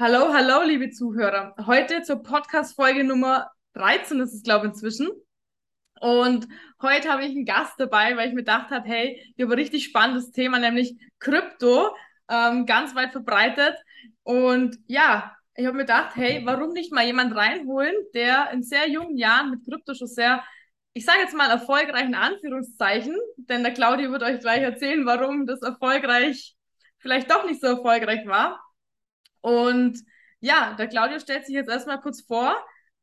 [0.00, 1.54] Hallo, hallo, liebe Zuhörer.
[1.66, 5.10] Heute zur Podcast-Folge Nummer 13 ist es, glaube ich, inzwischen.
[6.00, 6.48] Und
[6.80, 9.58] heute habe ich einen Gast dabei, weil ich mir gedacht habe, hey, wir haben ein
[9.58, 11.94] richtig spannendes Thema, nämlich Krypto,
[12.30, 13.76] ähm, ganz weit verbreitet.
[14.22, 18.88] Und ja, ich habe mir gedacht, hey, warum nicht mal jemand reinholen, der in sehr
[18.88, 20.42] jungen Jahren mit Krypto schon sehr,
[20.94, 25.60] ich sage jetzt mal erfolgreichen Anführungszeichen, denn der Claudio wird euch gleich erzählen, warum das
[25.60, 26.56] erfolgreich
[27.00, 28.62] vielleicht doch nicht so erfolgreich war.
[29.40, 29.98] Und
[30.40, 32.54] ja, der Claudio stellt sich jetzt erstmal kurz vor,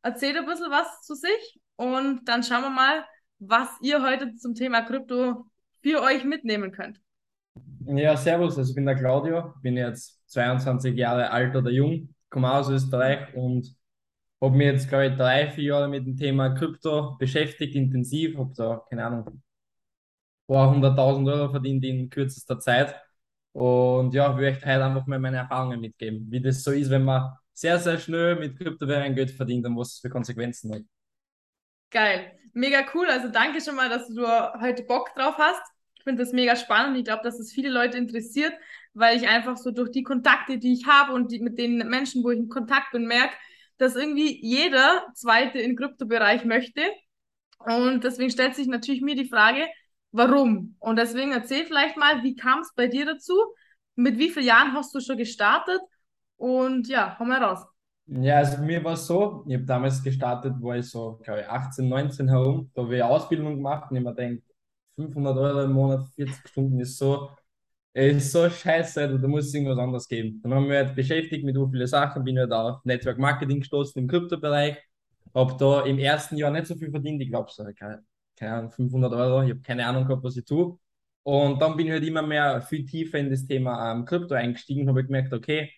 [0.01, 3.05] erzählt ein bisschen was zu sich und dann schauen wir mal,
[3.39, 5.45] was ihr heute zum Thema Krypto
[5.81, 6.99] für euch mitnehmen könnt.
[7.85, 12.51] Ja, servus, also ich bin der Claudio, bin jetzt 22 Jahre alt oder jung, komme
[12.51, 13.73] aus Österreich und
[14.41, 18.53] habe mich jetzt, glaube ich, drei, vier Jahre mit dem Thema Krypto beschäftigt, intensiv, habe
[18.55, 19.41] da, keine Ahnung, ein
[20.47, 22.95] paar hunderttausend Euro verdient in kürzester Zeit
[23.57, 27.03] und ja, ich möchte heute einfach mal meine Erfahrungen mitgeben, wie das so ist, wenn
[27.03, 30.83] man sehr, sehr schnell mit Kryptowährungen Geld verdient und was es für Konsequenzen hat.
[31.89, 33.07] Geil, mega cool.
[33.07, 34.27] Also danke schon mal, dass du
[34.61, 35.63] heute Bock drauf hast.
[35.95, 36.99] Ich finde das mega spannend.
[36.99, 38.53] Ich glaube, dass es viele Leute interessiert,
[38.93, 42.23] weil ich einfach so durch die Kontakte, die ich habe und die, mit den Menschen,
[42.23, 43.33] wo ich in Kontakt bin, merke,
[43.79, 46.81] dass irgendwie jeder Zweite im Kryptobereich möchte.
[47.57, 49.65] Und deswegen stellt sich natürlich mir die Frage,
[50.11, 50.75] warum?
[50.79, 53.33] Und deswegen erzähl vielleicht mal, wie kam es bei dir dazu?
[53.95, 55.81] Mit wie vielen Jahren hast du schon gestartet?
[56.37, 57.65] Und ja, komm mal raus.
[58.09, 61.47] Ja, also mir war es so, ich habe damals gestartet, war ich so, glaube ich,
[61.47, 64.43] 18, 19 herum, da habe ich Ausbildung gemacht und ich mir denke,
[64.95, 67.29] 500 Euro im Monat, 40 Stunden ist so,
[67.93, 70.41] ist so scheiße, da muss es irgendwas anderes geben.
[70.43, 74.01] Dann haben wir halt beschäftigt mit so vielen Sachen, bin halt auf Network Marketing gestoßen
[74.01, 74.77] im Kryptobereich,
[75.35, 77.63] habe da im ersten Jahr nicht so viel verdient, ich glaube so,
[78.37, 80.77] keine, Ahnung, 500 Euro, ich habe keine Ahnung gehabt, was ich tue.
[81.23, 84.83] Und dann bin ich halt immer mehr viel tiefer in das Thema ähm, Krypto eingestiegen
[84.83, 85.71] und habe gemerkt, okay,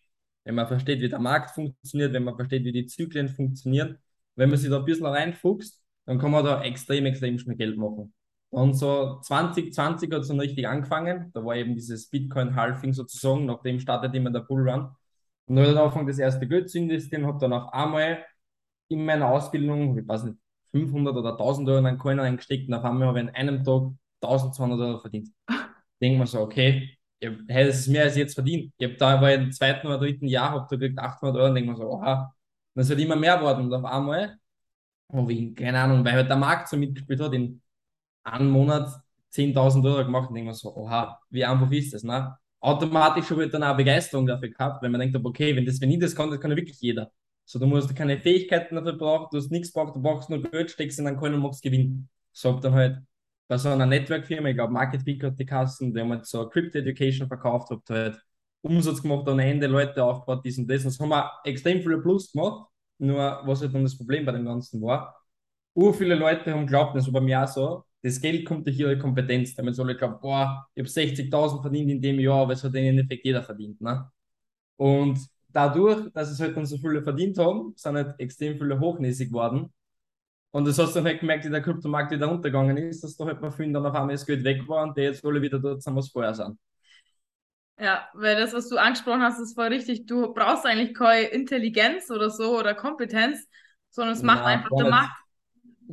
[0.43, 3.97] wenn man versteht, wie der Markt funktioniert, wenn man versteht, wie die Zyklen funktionieren,
[4.35, 7.77] wenn man sich da ein bisschen reinfuchst, dann kann man da extrem, extrem schnell Geld
[7.77, 8.13] machen.
[8.49, 11.31] Und so 2020 hat es dann richtig angefangen.
[11.33, 14.95] Da war eben dieses Bitcoin-Halving sozusagen, nachdem startet immer der Bullrun.
[15.45, 18.25] Und dann habe ich angefangen, das erste Geld zu investieren, habe dann auf einmal
[18.87, 20.37] in meiner Ausbildung, ich weiß nicht,
[20.71, 23.63] 500 oder 1000 Euro in einen Coin eingesteckt und auf einmal habe ich an einem
[23.63, 23.91] Tag
[24.21, 25.29] 1200 Euro verdient.
[26.01, 28.73] Denken wir so, okay, ich, hey, das ist mehr als ich jetzt verdient.
[28.77, 31.55] Ich habe da war im zweiten oder dritten Jahr, habe da gekriegt 800 Euro und
[31.55, 32.33] denke mir so, oha,
[32.75, 34.37] das wird immer mehr worden und auf einmal,
[35.09, 37.61] oh, wie, keine Ahnung, weil halt der Markt so mitgespielt hat, in
[38.23, 38.89] einem Monat
[39.31, 42.37] 10.000 Euro gemacht und denke mir so, oha, wie einfach ist das, ne?
[42.61, 45.91] Automatisch habe ich dann auch Begeisterung dafür gehabt, weil man denkt, okay, wenn das, wenn
[45.91, 47.11] ich das kann, das kann ja wirklich jeder.
[47.49, 50.69] So, du musst keine Fähigkeiten dafür brauchen, du hast nichts braucht, du brauchst nur Geld,
[50.69, 52.07] steckst in einen Coin und machst Gewinn.
[52.31, 52.99] So, hab dann halt
[53.47, 56.47] bei so einer Network-Firma, ich glaube Market Peak hat die Kassen, die haben halt so
[56.47, 58.21] Crypto Education verkauft, hab halt
[58.61, 60.83] Umsatz gemacht, ohne Ende Leute aufgebaut, dies und das.
[60.83, 62.69] Und das haben wir extrem viele Plus gemacht.
[62.99, 65.19] Nur, was halt dann das Problem bei dem Ganzen war,
[65.73, 68.77] ur viele Leute haben geglaubt, das war bei mir auch so, das Geld kommt durch
[68.77, 69.55] ihre Kompetenz.
[69.55, 72.75] Damit soll ich glauben, boah, ich habe 60.000 verdient in dem Jahr, aber es hat
[72.75, 73.81] in Endeffekt jeder verdient.
[73.81, 74.07] Ne?
[74.77, 75.19] Und
[75.53, 79.73] dadurch, dass es halt dann so viele verdient haben, sind halt extrem viele hochnäsig geworden.
[80.51, 83.25] Und das hast du dann halt gemerkt, wie der Kryptomarkt wieder untergegangen ist, dass da
[83.25, 85.59] halt bei vielen dann auf einmal das Geld weg war und die jetzt alle wieder
[85.59, 86.57] dort sind, was vorher sind.
[87.79, 90.05] Ja, weil das, was du angesprochen hast, ist voll richtig.
[90.05, 93.47] Du brauchst eigentlich keine Intelligenz oder so oder Kompetenz,
[93.89, 95.11] sondern es macht Nein, einfach der Markt.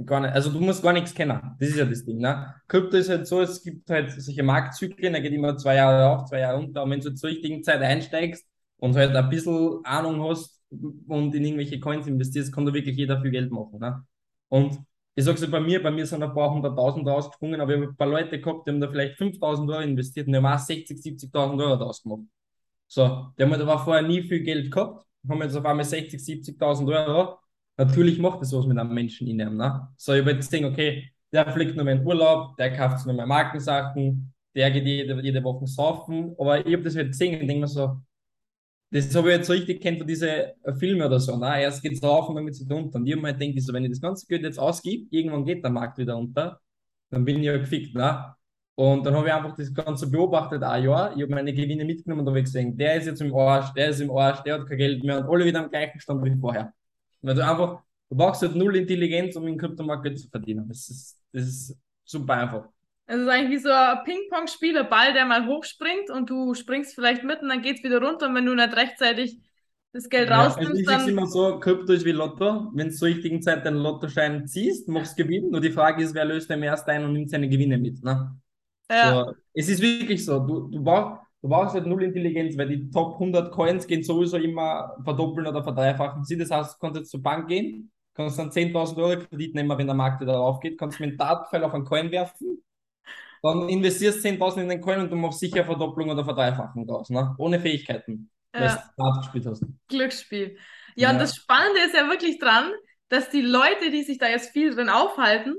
[0.05, 0.33] Gar nicht.
[0.35, 1.41] Also du musst gar nichts kennen.
[1.59, 2.19] Das ist ja das Ding.
[2.19, 2.55] Ne?
[2.67, 6.29] Krypto ist halt so, es gibt halt solche Marktzyklen, da geht immer zwei Jahre auf,
[6.29, 6.83] zwei Jahre runter.
[6.83, 8.47] Und wenn du zur richtigen Zeit einsteigst,
[8.79, 13.21] und halt ein bisschen Ahnung hast und in irgendwelche Coins investierst, kann da wirklich jeder
[13.21, 13.79] viel Geld machen.
[13.79, 14.05] Ne?
[14.49, 14.79] Und
[15.15, 17.91] ich sage so bei mir, bei mir sind ein paar hunderttausend rausgesprungen, aber ich habe
[17.91, 20.59] ein paar Leute gehabt, die haben da vielleicht 5000 Euro investiert und die haben auch
[20.59, 22.23] 60, 70.000 Euro daraus gemacht.
[22.87, 26.21] So, die haben halt aber vorher nie viel Geld gehabt, haben jetzt auf einmal 60,
[26.21, 27.39] 70.000 Euro.
[27.79, 29.57] Natürlich macht das was mit einem Menschen in ihm.
[29.57, 29.89] Ne?
[29.97, 33.15] So, ich habe jetzt gesehen, okay, der fliegt nur mehr in Urlaub, der kauft nur
[33.15, 37.49] mehr Markensachen, der geht jede, jede Woche saufen, aber ich habe das halt gesehen und
[37.49, 38.01] denke mir so,
[38.91, 40.31] das habe ich jetzt richtig kennt von diesen
[40.79, 41.37] Filmen oder so.
[41.37, 42.99] Na, erst geht es rauf und dann geht es wieder unter.
[42.99, 45.45] Und ich habe mir halt gedacht, so, wenn ich das ganze Geld jetzt ausgib, irgendwann
[45.45, 46.61] geht der Markt wieder unter,
[47.11, 47.93] dann bin ich ja gefickt.
[47.95, 48.37] Na?
[48.77, 51.17] Und dann habe ich einfach das Ganze beobachtet, ein Jahr.
[51.17, 54.01] Ich habe meine Gewinne mitgenommen und habe gesehen, der ist jetzt im Arsch, der ist
[54.01, 56.73] im Arsch, der hat kein Geld mehr und alle wieder am gleichen Stand wie vorher.
[57.23, 60.69] Weil du einfach, du brauchst halt null Intelligenz, um im Kryptomarkt Geld zu verdienen.
[60.69, 62.69] Das ist, das ist super einfach.
[63.07, 66.95] Es ist eigentlich wie so ein Ping-Pong-Spiel, ein Ball, der mal hochspringt und du springst
[66.95, 69.39] vielleicht mit und dann geht es wieder runter und wenn du nicht rechtzeitig
[69.93, 71.09] das Geld ja, rausnimmst, also ich dann...
[71.09, 72.71] immer so, Krypto ist wie Lotto.
[72.75, 75.51] Wenn du zur richtigen Zeit deinen Lottoschein ziehst, machst du Gewinn.
[75.51, 78.03] Nur die Frage ist, wer löst dem erst ein und nimmt seine Gewinne mit.
[78.05, 78.37] Ne?
[78.91, 79.25] Ja.
[79.25, 80.39] So, es ist wirklich so.
[80.41, 84.37] Du, du, brauch, du brauchst halt null Intelligenz, weil die Top 100 Coins gehen sowieso
[84.37, 86.25] immer verdoppeln oder verdreifachen.
[86.25, 89.79] Sie, das heißt, du kannst jetzt zur Bank gehen, kannst dann 10.000 Euro Kredit nehmen,
[89.79, 92.59] wenn der Markt wieder raufgeht, kannst mit einem Dartpfeil auf einen Coin werfen,
[93.43, 97.35] dann investierst 10.000 in den Coin und du machst sicher Verdopplung oder Verdreifachung draus, ne?
[97.39, 99.65] ohne Fähigkeiten, weil du Dart gespielt hast.
[99.89, 100.59] Glücksspiel.
[100.95, 101.21] Ja, und Ja.
[101.23, 102.73] das Spannende ist ja wirklich dran,
[103.09, 105.55] dass die Leute, die sich da jetzt viel drin aufhalten,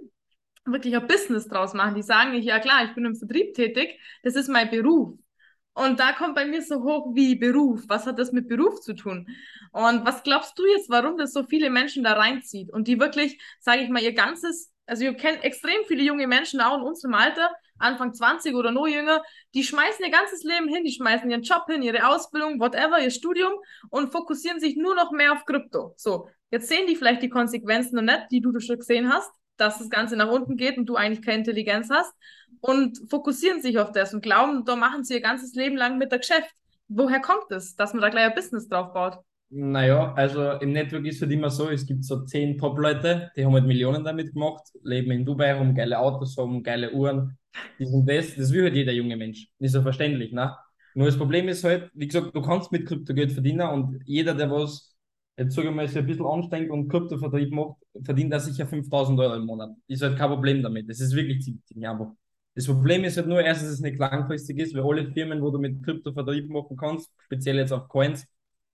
[0.66, 1.96] wirklich ein Business draus machen.
[1.96, 5.18] Die sagen nicht, ja klar, ich bin im Vertrieb tätig, das ist mein Beruf.
[5.74, 7.84] Und da kommt bei mir so hoch wie Beruf.
[7.88, 9.28] Was hat das mit Beruf zu tun?
[9.72, 13.40] Und was glaubst du jetzt, warum das so viele Menschen da reinzieht und die wirklich,
[13.60, 17.14] sage ich mal, ihr ganzes, also ihr kennt extrem viele junge Menschen auch in unserem
[17.14, 19.22] Alter, Anfang 20 oder noch jünger,
[19.54, 23.12] die schmeißen ihr ganzes Leben hin, die schmeißen ihren Job hin, ihre Ausbildung, whatever, ihr
[23.12, 23.54] Studium
[23.90, 25.94] und fokussieren sich nur noch mehr auf Krypto.
[25.98, 29.78] So, jetzt sehen die vielleicht die Konsequenzen noch nicht, die du schon gesehen hast, dass
[29.78, 32.14] das Ganze nach unten geht und du eigentlich keine Intelligenz hast
[32.62, 36.12] und fokussieren sich auf das und glauben, da machen sie ihr ganzes Leben lang mit
[36.12, 36.54] der Geschäft.
[36.88, 39.18] Woher kommt es, dass man da gleich ein Business drauf baut?
[39.50, 43.54] Naja, also im Network ist halt immer so, es gibt so zehn Top-Leute, die haben
[43.54, 47.38] halt Millionen damit gemacht, leben in Dubai, haben geile Autos, haben geile Uhren,
[47.80, 49.48] das und das, das will halt jeder junge Mensch.
[49.60, 50.54] Ist ja verständlich, ne?
[50.96, 54.34] Nur das Problem ist halt, wie gesagt, du kannst mit Krypto Geld verdienen und jeder,
[54.34, 54.98] der was,
[55.38, 59.18] jetzt sage ich mal, sich ein bisschen anstrengt und Kryptovertrieb macht, verdient da sicher 5000
[59.20, 59.70] Euro im Monat.
[59.88, 60.90] Ist halt kein Problem damit.
[60.90, 62.12] Das ist wirklich ziemlich, ziemlich einfach.
[62.56, 65.52] Das Problem ist halt nur erstens, dass es nicht langfristig ist, weil alle Firmen, wo
[65.52, 68.26] du mit Kryptovertrieb machen kannst, speziell jetzt auf Coins,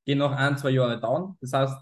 [0.06, 1.38] gehen nach ein, zwei Jahre down.
[1.42, 1.76] Das heißt,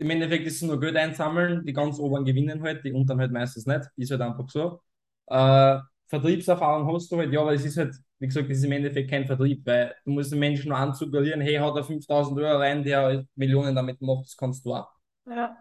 [0.00, 3.32] im Endeffekt ist es nur Geld einsammeln, die ganz oberen gewinnen halt, die unteren halt
[3.32, 3.82] meistens nicht.
[3.96, 4.80] Ist halt einfach so.
[5.26, 5.78] Äh,
[6.08, 9.10] Vertriebserfahrung hast du halt, ja, aber es ist halt, wie gesagt, das ist im Endeffekt
[9.10, 12.82] kein Vertrieb, weil du musst den Menschen nur ansuggerieren, hey, haut er 5000 Euro rein,
[12.84, 14.88] der Millionen damit macht, das kannst du auch.
[15.26, 15.56] Ja.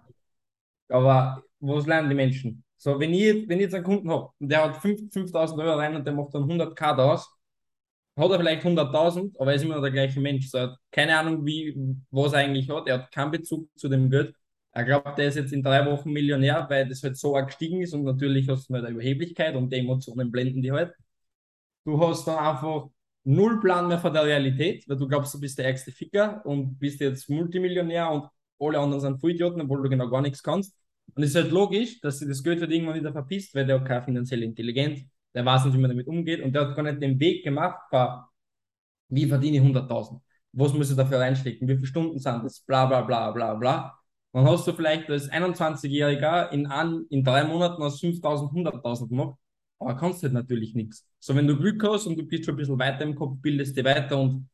[0.89, 2.63] Aber was lernen die Menschen?
[2.78, 5.78] So, wenn ich, wenn ich jetzt einen Kunden habe und der hat 5 5000 Euro
[5.78, 7.30] rein und der macht dann 100k daraus,
[8.15, 10.50] hat er vielleicht 100.000, aber er ist immer noch der gleiche Mensch.
[10.50, 11.75] So, er hat keine Ahnung, wie,
[12.12, 12.88] was er eigentlich hat.
[12.88, 14.36] Er hat keinen Bezug zu dem Geld.
[14.71, 17.81] Er glaubt, der ist jetzt in drei Wochen Millionär, weil das halt so arg gestiegen
[17.81, 20.94] ist und natürlich hast du halt eine Überheblichkeit und die Emotionen blenden die halt.
[21.86, 22.88] Du hast dann einfach
[23.24, 26.80] null Plan mehr von der Realität, weil du glaubst, du bist der ärgste Ficker und
[26.80, 28.27] bist jetzt Multimillionär und
[28.60, 30.75] alle anderen sind Vollidioten, obwohl du genau gar nichts kannst.
[31.15, 33.80] Und es ist halt logisch, dass sie das Geld halt irgendwann wieder verpisst, weil der
[33.80, 35.01] hat keine finanzielle Intelligenz,
[35.33, 37.80] der weiß nicht, wie man damit umgeht und der hat gar nicht den Weg gemacht,
[37.91, 38.30] für,
[39.09, 40.21] wie verdiene ich 100.000?
[40.53, 41.68] Was muss ich dafür reinstecken?
[41.68, 42.62] Wie viele Stunden sind das?
[42.62, 44.00] Bla bla bla bla bla.
[44.33, 46.68] Dann hast du vielleicht als 21-Jähriger in,
[47.09, 49.38] in drei Monaten aus 5.000 100.000 gemacht,
[49.80, 51.07] aber kannst halt natürlich nichts.
[51.19, 53.77] So, wenn du Glück hast und du bist schon ein bisschen weiter im Kopf, bildest
[53.77, 54.50] dich weiter und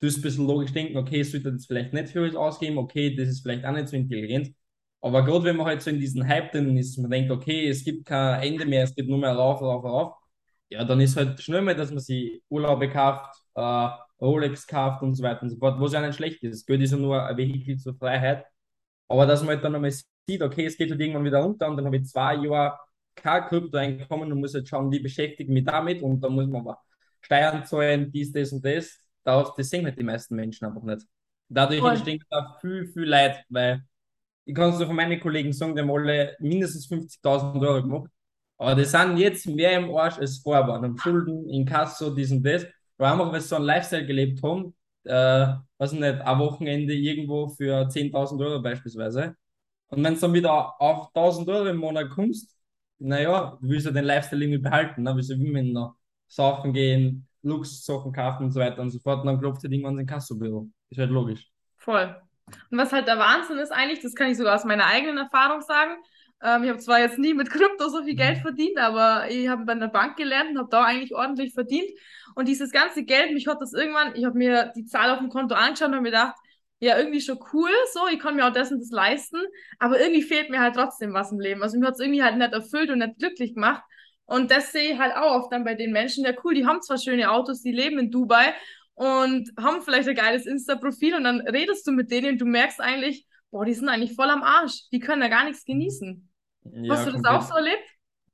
[0.00, 3.14] du ein bisschen logisch denken, okay, ich sollte das vielleicht nicht für alles ausgeben, okay,
[3.14, 4.54] das ist vielleicht auch nicht so intelligent.
[5.00, 7.84] Aber gerade wenn man halt so in diesen Hype drin ist, man denkt, okay, es
[7.84, 10.14] gibt kein Ende mehr, es geht nur mehr rauf, rauf, rauf,
[10.70, 13.88] ja, dann ist halt schnell mal, dass man sich Urlaube kauft, äh,
[14.20, 16.66] Rolex kauft und so weiter und so fort, was ja nicht schlecht ist.
[16.66, 18.44] Geld ist ja nur ein Vehikel zur Freiheit.
[19.08, 21.76] Aber dass man halt dann einmal sieht, okay, es geht halt irgendwann wieder runter und
[21.76, 22.78] dann habe ich zwei Jahre
[23.14, 26.62] kein Krypto-Einkommen und muss jetzt schauen, wie beschäftige ich mich damit und dann muss man
[26.62, 26.80] aber
[27.20, 28.98] Steuern zahlen, dies, das und das.
[29.24, 31.06] Das, das sehen halt die meisten Menschen einfach nicht.
[31.48, 31.92] Dadurch Voll.
[31.92, 33.82] entstehen da viel, viel Leid, weil
[34.48, 38.10] ich kann es nur von meinen Kollegen sagen, die haben alle mindestens 50.000 Euro gemacht.
[38.56, 40.82] Aber die sind jetzt mehr im Arsch als vorher waren.
[40.82, 42.66] Haben Schulden, Inkasso, dies und das.
[42.96, 44.74] Aber einfach, weil sie so einen Lifestyle gelebt haben,
[45.04, 49.36] äh, weiß ich nicht, ein Wochenende irgendwo für 10.000 Euro beispielsweise.
[49.88, 52.56] Und wenn du dann wieder auf 1.000 Euro im Monat kommst,
[52.98, 55.02] naja, du willst ja den Lifestyle irgendwie behalten.
[55.02, 55.14] Ne?
[55.14, 59.20] Willst du immer noch saufen gehen, Luxussachen kaufen und so weiter und so fort.
[59.20, 60.70] Und dann klopft halt irgendwann sein Kassobüro.
[60.88, 61.46] Ist halt logisch.
[61.76, 62.16] Voll.
[62.70, 65.62] Und was halt der Wahnsinn ist eigentlich, das kann ich sogar aus meiner eigenen Erfahrung
[65.62, 65.96] sagen.
[66.42, 69.64] Ähm, ich habe zwar jetzt nie mit Krypto so viel Geld verdient, aber ich habe
[69.64, 71.90] bei einer Bank gelernt und habe da eigentlich ordentlich verdient.
[72.34, 75.28] Und dieses ganze Geld, mich hat das irgendwann, ich habe mir die Zahl auf dem
[75.28, 76.36] Konto angeschaut und habe mir gedacht,
[76.80, 79.38] ja, irgendwie schon cool, so, ich kann mir auch das und das leisten,
[79.80, 81.62] aber irgendwie fehlt mir halt trotzdem was im Leben.
[81.62, 83.82] Also mir hat es irgendwie halt nicht erfüllt und nicht glücklich gemacht.
[84.26, 86.82] Und das sehe ich halt auch oft dann bei den Menschen, ja cool, die haben
[86.82, 88.54] zwar schöne Autos, die leben in Dubai
[88.98, 92.80] und haben vielleicht ein geiles Insta-Profil und dann redest du mit denen und du merkst
[92.80, 96.28] eigentlich, boah, die sind eigentlich voll am Arsch, die können da gar nichts genießen.
[96.64, 97.32] Ja, Hast du das komplett.
[97.34, 97.84] auch so erlebt?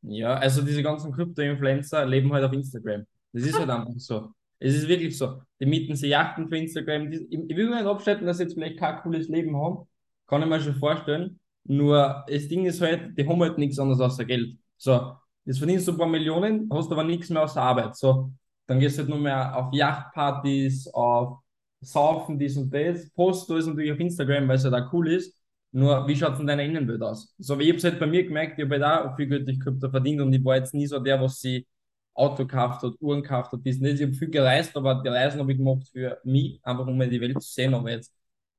[0.02, 3.04] Ja, also diese ganzen Krypto-Influencer leben halt auf Instagram.
[3.32, 4.32] Das ist halt einfach so.
[4.58, 5.42] Es ist wirklich so.
[5.60, 7.10] Die mieten sich Yachten für Instagram.
[7.10, 9.86] Die, ich, ich will mir nicht abstellen, dass sie jetzt vielleicht kein cooles Leben haben.
[10.26, 11.38] Kann ich mir schon vorstellen.
[11.64, 14.56] Nur das Ding ist halt, die haben halt nichts anderes außer Geld.
[14.76, 17.96] So, jetzt verdienst du ein paar Millionen, hast aber nichts mehr außer Arbeit.
[17.96, 18.32] So,
[18.66, 21.38] dann gehst du halt nur mehr auf Yachtpartys, auf
[21.80, 23.10] Saufen, dies und das.
[23.10, 25.36] Post du es natürlich auf Instagram, weil es halt auch cool ist.
[25.72, 27.34] Nur, wie schaut es in deiner Innenwelt aus?
[27.38, 29.46] So, wie ich habe es halt bei mir gemerkt, ich habe halt auch viel Geld
[29.48, 31.66] durch Krypto verdient und ich war jetzt nie so der, was sie
[32.14, 33.96] Auto gekauft hat, Uhren gekauft hat, dies nicht.
[34.00, 37.08] Ich habe viel gereist, aber die Reisen habe ich gemacht für mich, einfach um mir
[37.08, 38.14] die Welt zu sehen, aber jetzt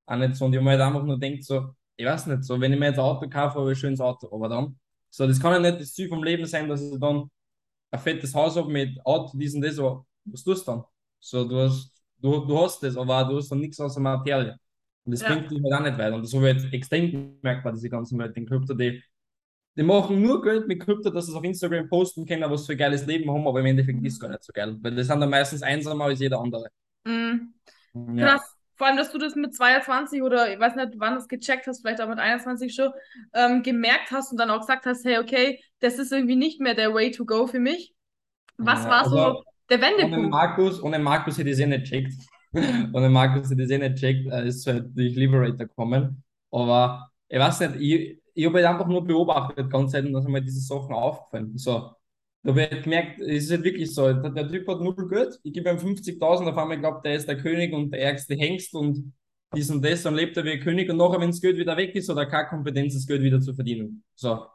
[0.05, 0.45] auch nicht so.
[0.45, 2.87] Und ich habe halt einfach nur gedacht, so, ich weiß nicht, so, wenn ich mir
[2.87, 4.77] jetzt ein Auto kaufe, habe ich ein schönes Auto, aber dann,
[5.09, 7.29] so, das kann ja nicht das Ziel vom Leben sein, dass ich dann
[7.91, 10.83] ein fettes Haus habe mit Auto, dies und das, aber was tust du dann?
[11.19, 14.57] So, du hast, du, du hast das, aber du hast dann nichts außer Materie.
[15.05, 15.27] Und das Ja.
[15.27, 16.15] bringt dich halt auch nicht weiter.
[16.15, 17.11] Und das habe ich jetzt extrem
[17.41, 19.03] gemerkt bei diese ganzen Leute in Krypto, die,
[19.77, 22.73] die machen nur Geld mit Krypto, dass sie es auf Instagram posten können, was für
[22.73, 24.77] ein geiles Leben haben, aber im Endeffekt ist es gar nicht so geil.
[24.81, 26.67] Weil die sind dann meistens einsamer als jeder andere.
[27.05, 27.53] Mhm.
[27.93, 28.27] Ja.
[28.27, 28.54] Krass.
[28.75, 31.67] Vor allem, dass du das mit 22 oder ich weiß nicht, wann du es gecheckt
[31.67, 32.91] hast, vielleicht auch mit 21 schon,
[33.33, 36.75] ähm, gemerkt hast und dann auch gesagt hast, hey, okay, das ist irgendwie nicht mehr
[36.75, 37.93] der Way to go für mich.
[38.57, 40.19] Was Ja, war so der Ohne Wendepunkt?
[40.19, 42.13] Markus, ohne Markus hätte ich es eh nicht checkt.
[42.93, 46.23] ohne Markus hätte ich es eh nicht checkt, äh, ist halt durch Liberator gekommen.
[46.51, 50.41] Aber ich weiß nicht, ich, ich habe halt einfach nur beobachtet, ganz dann sind mir
[50.41, 51.57] diese Sachen aufgefallen.
[51.57, 51.91] So,
[52.45, 55.39] da habe ich halt gemerkt, es ist halt wirklich so, der, Typ hat null Geld,
[55.41, 58.75] ich gebe ihm 50.000, auf einmal glaubt, der ist der König und der ärgste Hengst
[58.75, 59.13] und
[59.55, 61.75] dies und das, dann lebt er wie ein König und nachher, wenn das Geld wieder
[61.75, 64.03] weg ist, hat er keine Kompetenz, das Geld wieder zu verdienen.
[64.13, 64.45] So.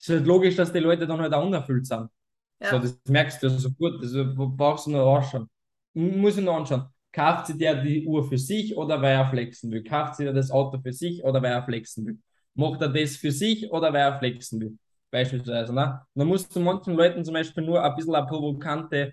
[0.00, 2.08] Es ist halt logisch, dass die Leute dann halt auch unerfüllt sind.
[2.60, 2.78] So, Ja.
[2.80, 4.12] das merkst du ja sofort, das
[4.56, 5.48] brauchst du nur anschauen.
[5.94, 6.86] Muss ich nur anschauen.
[7.12, 9.84] Kauft sich der die Uhr für sich oder weil er flexen will?
[9.84, 12.18] Kauft sich der das Auto für sich oder weil er flexen will?
[12.54, 14.78] Macht er das für sich oder weil er flexen will?
[15.10, 15.74] Beispielsweise.
[15.74, 16.00] Ne?
[16.14, 19.12] Und dann musst du manchen Leuten zum Beispiel nur ein bisschen eine provokante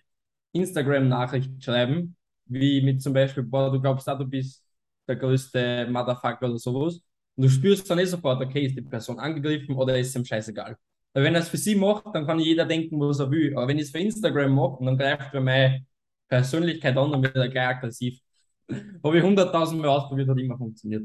[0.53, 4.63] Instagram-Nachricht schreiben, wie mit zum Beispiel, boah, du glaubst auch, du bist
[5.07, 7.01] der größte Motherfucker oder sowas.
[7.35, 10.77] Und du spürst dann eh sofort, okay, ist die Person angegriffen oder ist ihm scheißegal.
[11.13, 13.55] Weil wenn er es für sie macht, dann kann jeder denken, was er will.
[13.55, 15.85] Aber wenn ich es für Instagram mache, dann greift er meine
[16.27, 18.19] Persönlichkeit an und wird er gleich aggressiv.
[19.03, 21.03] Habe ich hunderttausend Mal ausprobiert, hat immer funktioniert.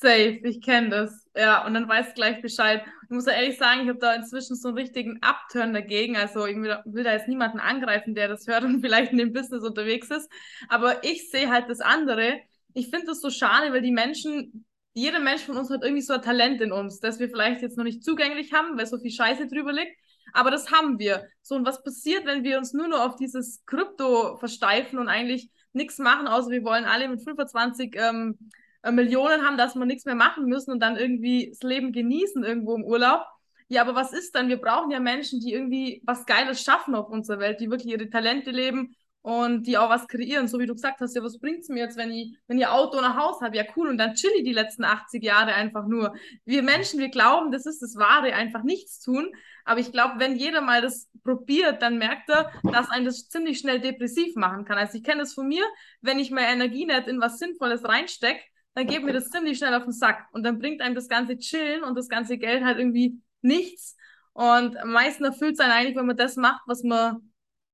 [0.00, 1.28] Safe, ich kenne das.
[1.36, 2.84] Ja, und dann weißt du gleich Bescheid.
[3.02, 6.16] Ich muss ja ehrlich sagen, ich habe da inzwischen so einen richtigen Upturn dagegen.
[6.16, 9.32] Also ich will, will da jetzt niemanden angreifen, der das hört und vielleicht in dem
[9.32, 10.30] Business unterwegs ist.
[10.68, 12.38] Aber ich sehe halt das andere.
[12.74, 14.64] Ich finde das so schade, weil die Menschen,
[14.94, 17.76] jeder Mensch von uns hat irgendwie so ein Talent in uns, das wir vielleicht jetzt
[17.76, 19.96] noch nicht zugänglich haben, weil so viel Scheiße drüber liegt.
[20.32, 21.26] Aber das haben wir.
[21.42, 25.50] So, und was passiert, wenn wir uns nur noch auf dieses Krypto versteifen und eigentlich
[25.72, 28.38] nichts machen, außer wir wollen alle mit 25 ähm,
[28.82, 32.44] äh, Millionen haben, dass wir nichts mehr machen müssen und dann irgendwie das Leben genießen
[32.44, 33.24] irgendwo im Urlaub.
[33.68, 34.48] Ja, aber was ist dann?
[34.48, 38.08] Wir brauchen ja Menschen, die irgendwie was Geiles schaffen auf unserer Welt, die wirklich ihre
[38.08, 40.48] Talente leben und die auch was kreieren.
[40.48, 42.98] So wie du gesagt hast, ja, was bringt's mir jetzt, wenn ich, wenn ich Auto
[42.98, 43.56] ein Haus habe?
[43.56, 43.88] Ja, cool.
[43.88, 46.14] Und dann chill ich die letzten 80 Jahre einfach nur.
[46.46, 49.30] Wir Menschen, wir glauben, das ist das Wahre, einfach nichts tun.
[49.66, 53.58] Aber ich glaube, wenn jeder mal das probiert, dann merkt er, dass einen das ziemlich
[53.58, 54.78] schnell depressiv machen kann.
[54.78, 55.64] Also ich kenne das von mir,
[56.00, 58.40] wenn ich meine Energie nicht in was Sinnvolles reinstecke,
[58.78, 60.28] dann geht mir das ziemlich schnell auf den Sack.
[60.30, 63.96] Und dann bringt einem das ganze Chillen und das ganze Geld halt irgendwie nichts.
[64.34, 67.16] Und am meisten erfüllt es einen eigentlich, wenn man das macht, was man,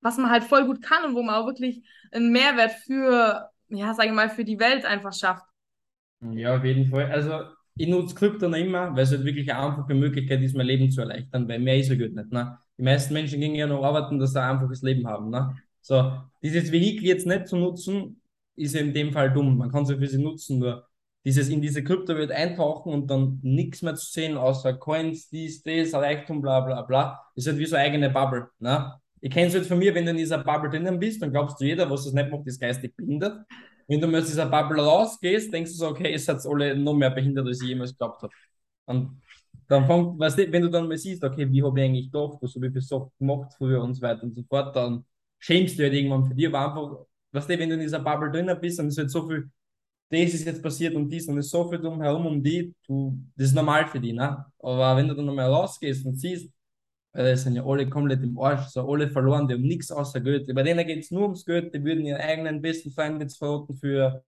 [0.00, 3.92] was man halt voll gut kann und wo man auch wirklich einen Mehrwert für, ja,
[3.92, 5.44] sage ich mal, für die Welt einfach schafft.
[6.22, 7.12] Ja, auf jeden Fall.
[7.12, 10.66] Also, ich nutze Krypto noch immer, weil es halt wirklich eine einfache Möglichkeit ist, mein
[10.66, 12.32] Leben zu erleichtern, weil mehr ist ja gut nicht.
[12.32, 12.56] Ne?
[12.78, 15.28] Die meisten Menschen gehen ja noch arbeiten, dass sie ein einfaches Leben haben.
[15.28, 15.54] Ne?
[15.82, 18.22] So, dieses Vehikel jetzt nicht zu nutzen,
[18.56, 19.58] ist ja in dem Fall dumm.
[19.58, 20.86] Man kann es ja für sie nutzen, nur
[21.24, 25.94] dieses in diese Kryptowelt eintauchen und dann nichts mehr zu sehen, außer Coins, dies, das,
[25.94, 28.48] Reichtum, bla bla bla, ist halt wie so eine eigene Bubble.
[28.58, 28.94] Ne?
[29.20, 31.58] Ich kenne es halt von mir, wenn du in dieser Bubble drinnen bist, dann glaubst
[31.60, 33.46] du, jeder, was das nicht macht, ist geistig behindert.
[33.86, 36.94] Wenn du mal aus dieser Bubble rausgehst, denkst du so, okay, ihr seid alle noch
[36.94, 38.32] mehr behindert, als ich jemals geglaubt habe.
[38.86, 39.22] Und
[39.68, 42.38] dann fängt, weißt du, wenn du dann mal siehst, okay, wie habe ich eigentlich gedacht,
[42.40, 45.04] was habe ich für gemacht früher und so weiter und so fort, dann
[45.38, 48.30] schämst du halt irgendwann für dich, aber einfach, weißt du, wenn du in dieser Bubble
[48.30, 49.50] drinnen bist, dann ist halt so viel,
[50.14, 53.18] das ist jetzt passiert und dies und es ist so viel drumherum um die, du,
[53.36, 54.44] das ist normal für die, ne?
[54.58, 56.50] Aber wenn du dann nochmal rausgehst und siehst,
[57.12, 60.20] weil die sind ja alle komplett im Arsch, so alle verloren, die haben nichts außer
[60.20, 60.52] Geld.
[60.54, 63.74] Bei denen geht es nur ums Geld, die würden ihren eigenen besten Freund jetzt verraten
[63.76, 64.24] für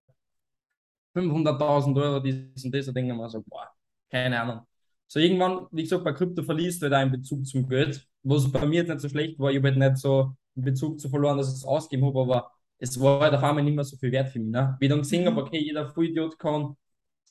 [1.15, 3.69] 500.000 Euro, dies und das, da denken wir so, boah,
[4.11, 4.61] keine Ahnung.
[5.09, 8.51] So irgendwann, wie gesagt, bei Krypto verliest du halt auch einen Bezug zum Geld, was
[8.51, 11.09] bei mir jetzt nicht so schlecht war, ich habe halt nicht so einen Bezug zu
[11.09, 13.97] verloren, dass ich es ausgeben habe, aber es war halt auf einmal nicht mehr so
[13.97, 14.51] viel wert für mich.
[14.51, 14.77] Ne?
[14.81, 16.77] Wie dann gesehen habe, okay, jeder Vollidiot kann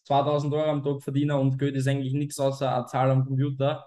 [0.04, 3.86] 2000 Euro am Tag verdienen und Geld ist eigentlich nichts außer eine Zahl am Computer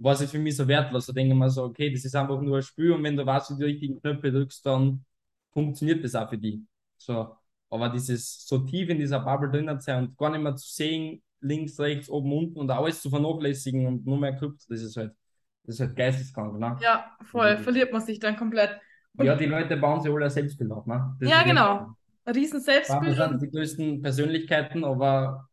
[0.00, 1.06] war es für mich so wertlos.
[1.06, 3.24] Da denke ich mir so, okay, das ist einfach nur ein Spiel und wenn du
[3.24, 5.04] weißt, wie du die richtigen Knöpfe drückst, dann
[5.52, 6.66] funktioniert das auch für die.
[6.96, 7.36] So,
[7.70, 10.68] aber dieses so tief in dieser Bubble drin zu sein und gar nicht mehr zu
[10.68, 14.96] sehen, links, rechts, oben, unten und alles zu vernachlässigen und nur mehr Krypto, das ist
[14.96, 15.12] halt,
[15.64, 16.76] das ist halt geisteskrank, ne?
[16.80, 18.78] Ja, voll, verliert man sich dann komplett.
[19.16, 21.16] Und Ja, die Leute bauen sich alle ein Selbstbild auf, ne?
[21.20, 21.94] Das ja, genau.
[22.24, 25.48] Ein riesen Selbstbild sind und die größten Persönlichkeiten, aber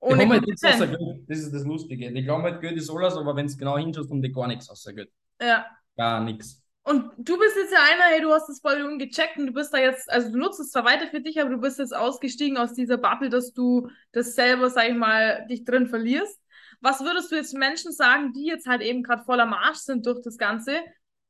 [0.00, 0.60] ohne halt nichts.
[0.60, 2.12] Das ist das Lustige.
[2.12, 4.68] Die glauben halt, Geld ist alles, aber wenn es genau hinschaust, haben die gar nichts
[4.68, 5.10] außer Geld.
[5.40, 5.66] Ja,
[5.96, 6.62] Gar nichts.
[6.84, 9.72] Und du bist jetzt ja einer, hey, du hast das voll gecheckt und du bist
[9.72, 12.56] da jetzt, also du nutzt es zwar weiter für dich, aber du bist jetzt ausgestiegen
[12.56, 16.40] aus dieser Bubble, dass du das selber, sag ich mal, dich drin verlierst.
[16.80, 20.04] Was würdest du jetzt Menschen sagen, die jetzt halt eben gerade voll am Arsch sind
[20.06, 20.72] durch das Ganze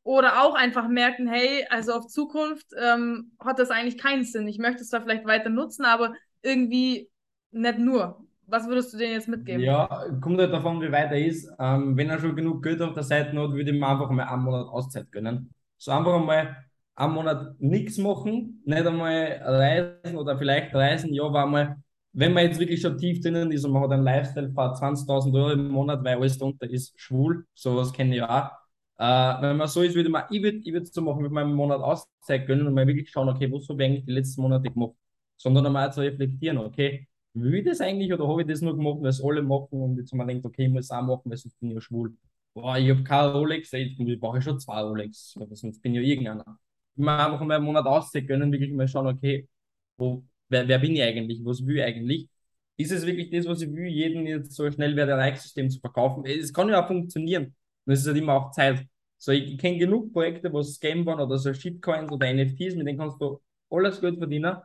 [0.05, 4.49] oder auch einfach merken, hey, also auf Zukunft ähm, hat das eigentlich keinen Sinn.
[4.49, 7.09] Ich möchte es da vielleicht weiter nutzen, aber irgendwie
[7.53, 8.25] nicht nur.
[8.47, 9.63] Was würdest du denen jetzt mitgeben?
[9.63, 11.49] Ja, kommt halt davon, wie weit er ist.
[11.59, 14.25] Ähm, wenn er schon genug Geld auf der Seite hat, würde ich mir einfach mal
[14.25, 15.55] einen Monat Auszeit gönnen.
[15.79, 16.57] So einfach mal
[16.95, 21.77] einen Monat nichts machen, nicht einmal reisen oder vielleicht reisen, ja, war mal,
[22.13, 25.35] wenn man jetzt wirklich schon tief drinnen ist und man hat einen Lifestyle von 20.000
[25.35, 28.51] Euro im Monat, weil alles darunter ist schwul, sowas kenne ich auch.
[28.99, 29.05] Äh,
[29.43, 31.81] wenn man so ist, würde man, ich würde ich würd so machen, mit meinem Monat
[31.81, 34.95] Auszeit gönnen und mal wirklich schauen, okay, was habe ich eigentlich die letzten Monate gemacht?
[35.37, 38.99] Sondern einmal zu reflektieren, okay, will ich das eigentlich oder habe ich das nur gemacht,
[39.01, 41.37] weil es alle machen und jetzt mal denkt, okay, ich muss es auch machen, weil
[41.37, 42.15] sonst bin ich ja schwul.
[42.55, 46.07] Boah, ich habe keine Rolex, ich brauche schon zwei Rolex, aber sonst bin ich ja
[46.09, 46.59] irgendeiner.
[46.95, 49.49] Ich mal einfach mal einen Monat auszahlen können, wirklich mal schauen, okay,
[49.97, 52.29] wo, wer, wer bin ich eigentlich, was will ich eigentlich?
[52.77, 55.81] Ist es wirklich das, was ich will, jeden jetzt so schnell wie ein Reichssystem zu
[55.81, 56.25] verkaufen?
[56.27, 57.55] Es kann ja auch funktionieren.
[57.85, 58.87] Und es ist halt immer auch Zeit.
[59.19, 62.87] So, ich, ich kenne genug Projekte, wo Scam waren oder so Shitcoins oder NFTs, mit
[62.87, 64.57] denen kannst du alles Geld verdienen.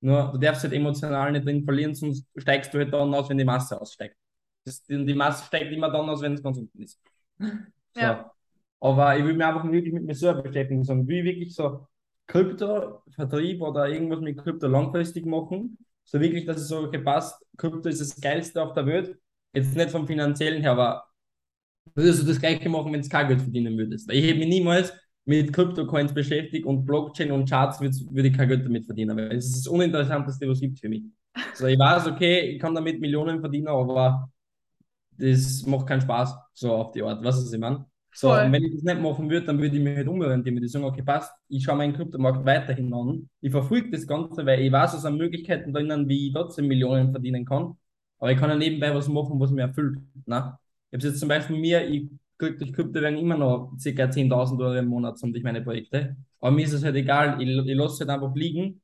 [0.00, 3.38] Nur du darfst halt emotional nicht drin verlieren, sonst steigst du halt dann aus, wenn
[3.38, 4.16] die Masse aussteigt.
[4.64, 7.00] Das, die Masse steigt immer dann aus, wenn es ganz unten ist.
[7.94, 8.02] So.
[8.02, 8.30] Ja.
[8.80, 11.88] Aber ich will mich einfach wirklich mit mir selber beschäftigen, sondern will wirklich so
[12.28, 15.78] Krypto-Vertrieb oder irgendwas mit Krypto langfristig machen.
[16.04, 19.18] So wirklich, dass es so, okay, passt, Krypto ist das geilste auf der Welt.
[19.52, 21.07] Jetzt nicht vom finanziellen her, aber
[21.94, 24.10] würdest du das gleiche machen, wenn du kein Geld verdienen würdest?
[24.12, 24.92] Ich hätte mich niemals
[25.24, 29.46] mit Kryptocoins beschäftigt und Blockchain und Charts würde ich kein Geld damit verdienen, weil es
[29.46, 31.02] ist das Uninteressanteste, was es gibt für mich.
[31.50, 34.30] Also ich weiß, okay, ich kann damit Millionen verdienen, aber
[35.18, 37.22] das macht keinen Spaß, so auf die Art.
[37.22, 37.84] Was ist ich meine?
[38.14, 40.56] So, und wenn ich das nicht machen würde, dann würde ich mich halt umorientieren.
[40.56, 43.28] Würde ich sagen, okay, passt, ich schaue meinen Kryptomarkt weiterhin an.
[43.40, 47.12] Ich verfolge das Ganze, weil ich weiß, es sind Möglichkeiten drinnen, wie ich trotzdem Millionen
[47.12, 47.76] verdienen kann.
[48.18, 49.98] Aber ich kann ja nebenbei was machen, was mir erfüllt.
[50.26, 50.58] Ne?
[50.90, 54.10] Ich habe jetzt zum Beispiel mir, ich durch Krypto werden immer noch ca.
[54.10, 56.16] 10.000 Euro im Monat sind ich meine Projekte.
[56.40, 58.80] Aber mir ist es halt egal, ich, ich lasse es halt einfach liegen,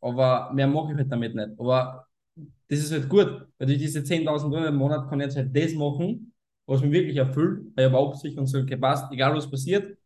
[0.00, 1.50] aber mehr mache ich halt damit nicht.
[1.58, 2.06] Aber
[2.68, 5.56] das ist halt gut, weil durch diese 10.000 Euro im Monat kann ich jetzt halt
[5.56, 6.32] das machen,
[6.66, 9.96] was mich wirklich erfüllt, weil ich habe Absicht und so gepasst, egal was passiert.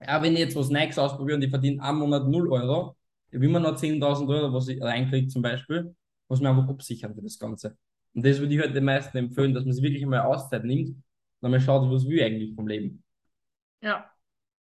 [0.00, 2.96] Ja, wenn ich jetzt was Neues ausprobiere und ich verdiene einen Monat 0 Euro,
[3.30, 5.94] ich habe immer noch 10.000 Euro, was ich reinkriege zum Beispiel,
[6.28, 7.76] was mir einfach absichern für das Ganze.
[8.16, 10.96] Und das würde ich halt den meisten empfehlen, dass man sich wirklich einmal Auszeit nimmt
[11.40, 13.04] und man schaut, was will ich eigentlich vom Leben.
[13.82, 14.10] Ja.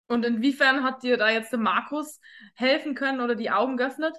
[0.07, 2.19] Und inwiefern hat dir da jetzt der Markus
[2.53, 4.15] helfen können oder die Augen geöffnet?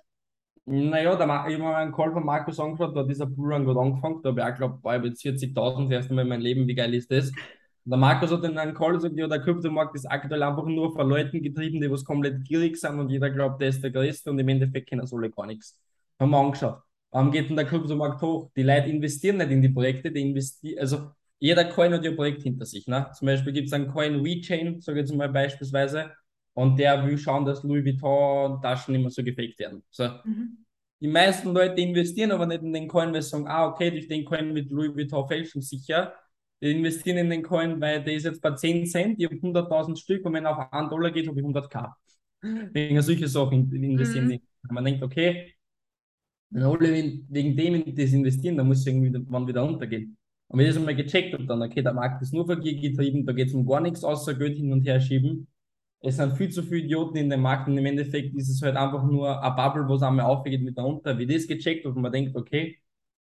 [0.67, 3.81] Naja, der ich habe mir einen Call von Markus angeschaut, da hat dieser Bullrun gerade
[3.81, 6.29] angefangen, da habe ich auch geglaubt, boah, ich habe jetzt 40.000 das erste Mal in
[6.29, 7.31] meinem Leben, wie geil ist das?
[7.31, 10.93] Und der Markus hat in einem Call gesagt, ja, der Kryptomarkt ist aktuell einfach nur
[10.93, 14.31] von Leuten getrieben, die was komplett gierig sind und jeder glaubt, der ist der Größte
[14.31, 15.81] und im Endeffekt kennen das alle gar nichts.
[16.19, 16.83] Haben wir angeschaut.
[17.11, 18.51] Warum geht denn der Kryptomarkt hoch?
[18.57, 22.43] Die Leute investieren nicht in die Projekte, die investieren, also jeder Coin hat ein Projekt
[22.43, 22.87] hinter sich.
[22.87, 23.11] Ne?
[23.15, 26.13] Zum Beispiel gibt es einen Coin WeChain, sage ich jetzt mal beispielsweise,
[26.55, 29.83] und der will schauen, dass Louis Vuitton Taschen immer so gefaked werden.
[29.91, 30.05] So.
[30.25, 30.65] Mhm.
[31.01, 34.07] Die meisten Leute investieren aber nicht in den Coin, weil sie sagen, ah, okay, durch
[34.07, 36.13] den Coin mit Louis Vuitton fälschen sicher.
[36.63, 39.97] Die investieren in den Coin, weil der ist jetzt bei 10 Cent, ich habe 100.000
[39.97, 41.95] Stück und wenn er auf 1 Dollar geht, habe ich 100k.
[42.43, 44.31] Wegen solche Sachen investieren mhm.
[44.31, 44.43] die.
[44.69, 45.55] Man denkt, okay,
[46.51, 46.93] wenn alle
[47.29, 50.17] wegen dem das investieren, dann muss es irgendwie wann wieder untergehen.
[50.49, 52.77] Und wenn ich das einmal gecheckt habe, dann, okay, der Markt ist nur für Gier
[52.77, 55.47] getrieben, da geht es um gar nichts außer Geld hin und her schieben.
[56.01, 58.77] Es sind viel zu viele Idioten in dem Markt und im Endeffekt ist es halt
[58.77, 61.19] einfach nur eine Bubble, wo es einmal aufgeht mit der Unter.
[61.19, 62.79] Wie das gecheckt habe und man denkt, okay,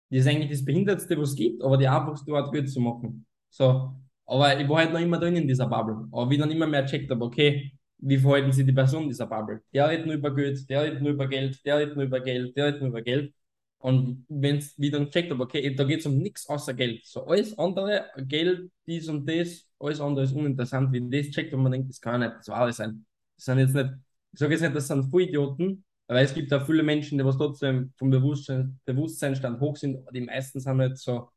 [0.10, 3.26] das ist eigentlich das Behindertste, was es gibt, aber die einfachste Art, Geld zu machen.
[3.50, 3.94] So.
[4.28, 6.08] Aber ich war halt noch immer drin in dieser Bubble.
[6.12, 7.72] Aber wie dann immer mehr checkt habe, okay,
[8.08, 9.62] wie verhalten sich die Personen dieser Bubble?
[9.74, 12.56] Der redet nur über Geld, der redet nur über Geld, der redet nur über Geld,
[12.56, 13.34] der redet nur über Geld.
[13.80, 17.06] Und wenn es wieder checkt, okay, da geht es um nichts außer Geld.
[17.06, 20.92] So alles andere, Geld, dies und das, alles andere ist uninteressant.
[20.94, 23.06] Wie das checkt und man denkt, das kann nicht das Wahre sein.
[23.38, 23.90] Das sind jetzt nicht,
[24.34, 27.38] ich sage jetzt nicht, das sind Idioten, aber es gibt auch viele Menschen, die was
[27.38, 30.06] trotzdem vom Bewusstsein, Bewusstseinsstand hoch sind.
[30.14, 31.30] Die meisten sind halt so,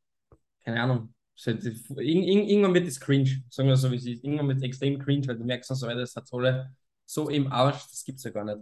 [0.63, 1.13] keine Ahnung,
[1.45, 4.23] irgendwann wird es cringe, sagen wir so wie es ist.
[4.23, 6.75] Irgendwann wird es extrem cringe, weil du merkst, so, das hat alle
[7.05, 8.59] so im Arsch, das gibt es ja gar nicht.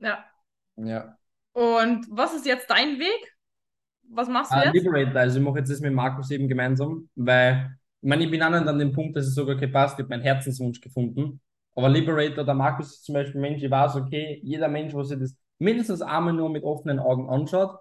[0.00, 0.24] Ja.
[0.76, 1.18] Ja.
[1.52, 3.36] Und was ist jetzt dein Weg?
[4.10, 4.74] Was machst du uh, jetzt?
[4.74, 8.42] Liberator, also ich mache jetzt das mit Markus eben gemeinsam, weil ich meine, ich bin
[8.42, 11.40] an dem Punkt, dass es sogar okay passt, ich habe meinen Herzenswunsch gefunden.
[11.74, 15.08] Aber Liberator, der Markus ist zum Beispiel ein Mensch, ich weiß, okay, jeder Mensch, was
[15.08, 17.78] sich das mindestens einmal nur mit offenen Augen anschaut,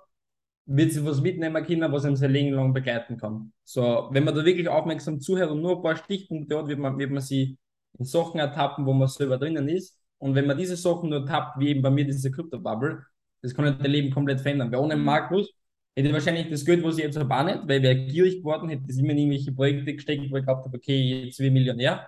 [0.67, 3.53] wird sich was mitnehmen können, was ihn sein Leben lang begleiten kann.
[3.63, 6.97] So, wenn man da wirklich aufmerksam zuhört und nur ein paar Stichpunkte hat, wird man,
[6.99, 7.57] wird man sie
[7.97, 9.97] in Sachen ertappen, wo man selber drinnen ist.
[10.19, 13.03] Und wenn man diese Sachen nur tappt, wie eben bei mir diese Krypto-Bubble,
[13.41, 14.71] das kann halt dein Leben komplett verändern.
[14.71, 15.03] Weil ohne Mhm.
[15.03, 15.53] Markus
[15.95, 18.37] hätte ich wahrscheinlich das Geld, was ich jetzt habe, auch nicht, weil ich wäre gierig
[18.39, 21.47] geworden, hätte das immer in irgendwelche Projekte gesteckt, wo ich gedacht habe, okay, jetzt will
[21.47, 22.07] ich Millionär.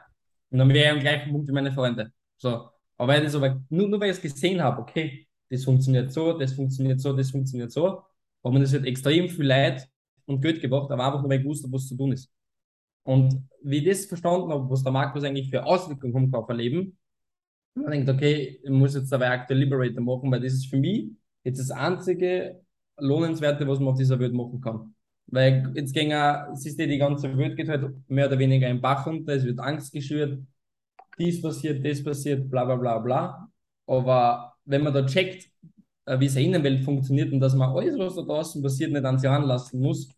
[0.51, 2.11] Und dann wäre ich am gleichen Punkt wie meine Freunde.
[2.37, 2.69] So.
[2.97, 6.37] Aber weil das aber, nur, nur weil ich es gesehen habe, okay, das funktioniert so,
[6.37, 8.03] das funktioniert so, das funktioniert so,
[8.43, 9.87] man das halt extrem viel Leid
[10.25, 12.31] und Geld gebracht, aber einfach nur, weil ich wusste, was zu tun ist.
[13.03, 16.49] Und wie ich das verstanden habe, was der Markus eigentlich für Auswirkungen haben kann auf
[16.49, 16.97] ein Leben,
[17.73, 21.09] man denkt, okay, ich muss jetzt dabei aktuell Liberator machen, weil das ist für mich
[21.43, 22.61] jetzt das einzige
[22.97, 24.93] Lohnenswerte, was man auf dieser Welt machen kann.
[25.27, 28.81] Weil jetzt gehen auch, siehst du, die ganze Welt geht halt mehr oder weniger im
[28.81, 30.39] Bach runter, es wird Angst geschürt,
[31.17, 33.51] dies passiert, das passiert, bla bla bla bla.
[33.85, 35.49] Aber wenn man da checkt,
[36.17, 39.05] wie es in der Innenwelt funktioniert und dass man alles, was da draußen passiert, nicht
[39.05, 40.09] an sich anlassen muss,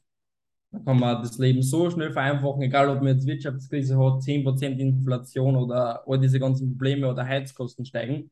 [0.72, 4.80] dann kann man das Leben so schnell vereinfachen, egal ob man jetzt Wirtschaftskrise hat, 10%
[4.80, 8.32] Inflation oder all diese ganzen Probleme oder Heizkosten steigen.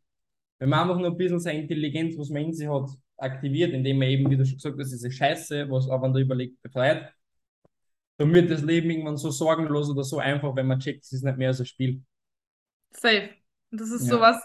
[0.59, 3.99] Wenn man einfach nur ein bisschen seine Intelligenz, was man in sich hat, aktiviert, indem
[3.99, 7.13] man eben, wie du schon gesagt hast, diese Scheiße, was auf andere überlegt, befreit,
[8.17, 11.23] dann wird das Leben irgendwann so sorgenlos oder so einfach, wenn man checkt, es ist
[11.23, 12.03] nicht mehr so ein Spiel.
[12.91, 13.29] Safe.
[13.71, 14.07] Das ist Ja.
[14.07, 14.37] sowas,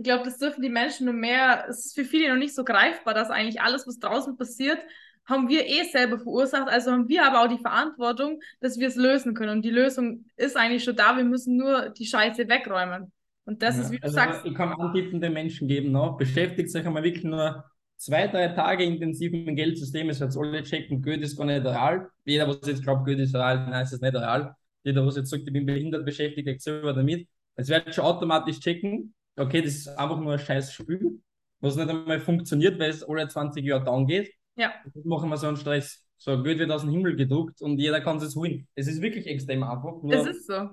[0.00, 2.64] ich glaube, das dürfen die Menschen nur mehr, es ist für viele noch nicht so
[2.64, 4.78] greifbar, dass eigentlich alles, was draußen passiert,
[5.26, 6.68] haben wir eh selber verursacht.
[6.68, 9.50] Also haben wir aber auch die Verantwortung, dass wir es lösen können.
[9.58, 13.12] Und die Lösung ist eigentlich schon da, wir müssen nur die Scheiße wegräumen.
[13.44, 16.16] Und das Ja, ist, wie du also sagst, ich kann antippen den Menschen geben, noch.
[16.16, 17.64] beschäftigt euch einmal wirklich nur
[17.96, 21.64] zwei, drei Tage intensiv mit dem Geldsystem, es wird alle checken, Geld ist gar nicht
[21.64, 22.08] real.
[22.24, 24.54] Jeder, was jetzt glaubt, Geld ist real, nein, es ist nicht real.
[24.82, 27.28] Jeder, was jetzt sagt, ich bin behindert, beschäftigt euch selber damit.
[27.54, 31.20] Es wird schon automatisch checken, okay, das ist einfach nur ein scheiß Spiel,
[31.60, 34.32] was nicht einmal funktioniert, weil es alle 20 Jahre down geht.
[34.56, 36.06] ja, Das machen wir so einen Stress.
[36.16, 38.68] So, Geld wird aus dem Himmel gedruckt und jeder kann es holen.
[38.74, 40.02] Es ist wirklich extrem einfach.
[40.02, 40.68] Nur es ist so.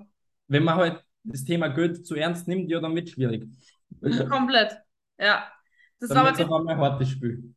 [0.48, 3.46] wenn man halt das Thema Geld zu ernst nimmt, ja, dann wird es schwierig.
[4.30, 4.78] Komplett.
[5.20, 5.52] Ja.
[6.00, 7.54] Das Dann war aber einmal ein hartes Spiel.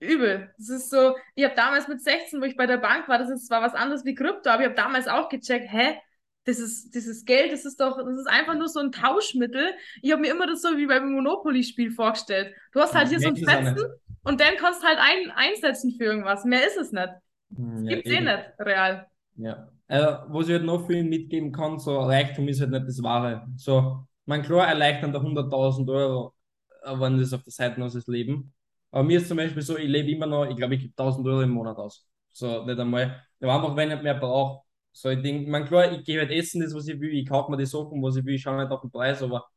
[0.00, 0.52] übel.
[0.58, 3.30] Das ist so, ich habe damals mit 16, wo ich bei der Bank war, das
[3.30, 5.96] ist zwar was anderes wie Krypto, aber ich habe damals auch gecheckt, hä,
[6.44, 9.72] das ist, dieses Geld, das ist doch, das ist einfach nur so ein Tauschmittel.
[10.02, 12.54] Ich habe mir immer das so wie beim Monopoly-Spiel vorgestellt.
[12.72, 13.86] Du hast halt hier so einen es Fetzen
[14.24, 16.44] und dann kannst du halt ein, einsetzen für irgendwas.
[16.44, 17.08] Mehr ist es nicht.
[17.56, 18.24] Hm, Ja, Gibt's eh eben.
[18.24, 19.06] nicht, real.
[19.36, 19.68] Ja.
[19.86, 23.46] Also, was ich halt noch vielen mitgeben kann, so Reichtum ist halt nicht das Wahre.
[23.56, 26.34] So, man klar erleichtern da 100.000 Euro,
[26.82, 28.52] äh, wenn das auf der Seite noch das Leben.
[28.90, 31.26] Aber mir ist zum Beispiel so, ich lebe immer noch, ich glaube, ich gebe 1000
[31.26, 32.08] Euro im Monat aus.
[32.30, 33.22] So, nicht einmal.
[33.40, 34.63] Aber einfach, wenn ich nicht mehr brauche.
[34.94, 37.50] So, ich denke, man klar, ich gehe halt essen, das, was ich will, ich kaufe
[37.50, 39.48] mir die Sachen, was ich will, ich schaue nicht auf den Preis, aber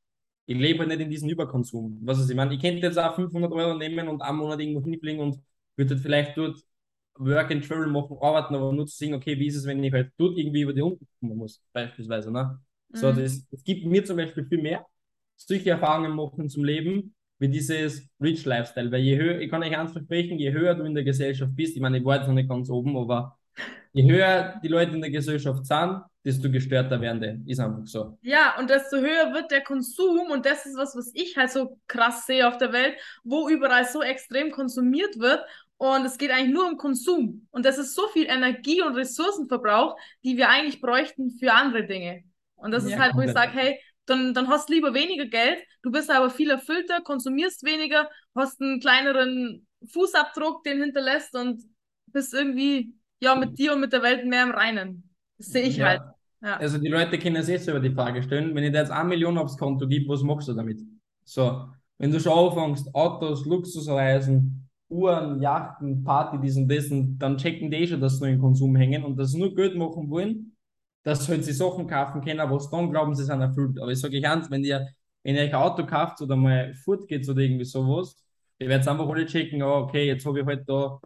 [0.48, 2.00] ich lebe halt nicht in diesem Überkonsum.
[2.04, 4.84] Was ist, ich meine, ich könnte jetzt auch 500 Euro nehmen und einen Monat irgendwo
[4.84, 5.40] hinfliegen und
[5.76, 6.60] würde halt vielleicht dort
[7.20, 9.94] Work and Travel machen, arbeiten, aber nur zu sehen, okay, wie ist es, wenn ich
[9.94, 12.32] halt dort irgendwie über die Runden kommen muss, beispielsweise.
[12.32, 12.60] Ne?
[12.94, 13.12] So, Mhm.
[13.12, 14.86] das, das gibt mir zum Beispiel viel mehr,
[15.36, 18.92] solche Erfahrungen machen zum Leben, wie dieses Rich Lifestyle.
[18.92, 21.76] Weil je höher, ich kann euch eins versprechen, je höher du in der Gesellschaft bist,
[21.76, 23.37] ich meine, ich war jetzt noch nicht ganz oben, aber
[23.98, 27.52] je höher die Leute in der Gesellschaft sind, desto gestörter werden die.
[27.52, 28.18] Ist einfach so.
[28.22, 31.80] Ja, und desto höher wird der Konsum und das ist was, was ich halt so
[31.88, 35.46] krass sehe auf der Welt, wo überall so extrem konsumiert wird
[35.78, 39.96] und es geht eigentlich nur um Konsum und das ist so viel Energie und Ressourcenverbrauch,
[40.24, 42.24] die wir eigentlich bräuchten für andere Dinge.
[42.56, 45.26] Und das ist Ja, halt, wo ich sage, hey, dann, dann hast du lieber weniger
[45.28, 51.64] Geld, du bist aber viel erfüllter, konsumierst weniger, hast einen kleineren Fußabdruck, den hinterlässt und
[52.08, 55.10] bist irgendwie ja mit dir und mit der Welt mehr im Reinen.
[55.38, 55.86] Das sehe ich Ja.
[55.88, 56.02] halt.
[56.42, 56.58] Ja.
[56.60, 59.08] Also die Leute können sich jetzt selber die Frage stellen, wenn ich dir jetzt eine
[59.10, 60.80] Million aufs Konto gebe, was machst du damit?
[61.24, 67.38] So, wenn du schon anfängst, Autos, Luxusreisen, Uhren, Yachten, Party, dies und das, und dann
[67.38, 70.10] checken die eh schon, dass sie nur in Konsum hängen und das nur Geld machen
[70.10, 70.56] wollen,
[71.04, 73.80] dass sie halt sich Sachen kaufen können, was dann glauben, sie sind erfüllt.
[73.80, 74.88] Aber ich sage euch eins, wenn ihr,
[75.24, 78.16] wenn ihr euch ein Auto kauft oder mal fortgeht oder irgendwie sowas,
[78.60, 81.00] ihr werdet einfach alle checken, oh, okay, jetzt habe ich halt da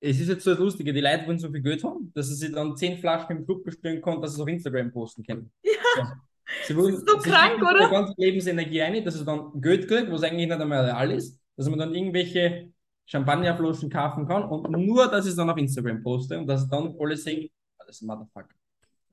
[0.00, 2.34] es ist jetzt so das Lustige, die Leute wollen so viel Geld haben, dass sie
[2.34, 5.50] sich dann zehn Flaschen im Club bestellen können, dass sie es auf Instagram posten können.
[5.96, 6.20] Ja.
[6.64, 7.80] Sie wollen, ist so sie krank, oder?
[7.80, 11.38] ihre ganze Lebensenergie rein, dass sie dann Geld kriegt, was eigentlich nicht einmal real ist,
[11.56, 12.72] dass man dann irgendwelche
[13.04, 16.94] Champagnerflaschen kaufen kann und nur, dass ich es dann auf Instagram poste und dass dann
[16.98, 18.54] alle sehen, ah, das ist ein Motherfucker.